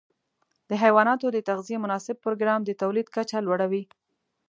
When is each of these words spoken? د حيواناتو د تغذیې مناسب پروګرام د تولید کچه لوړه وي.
د 0.69 0.71
حيواناتو 0.83 1.25
د 1.31 1.37
تغذیې 1.49 1.77
مناسب 1.83 2.15
پروګرام 2.25 2.59
د 2.65 2.71
تولید 2.81 3.07
کچه 3.15 3.37
لوړه 3.45 3.65
وي. 3.71 3.83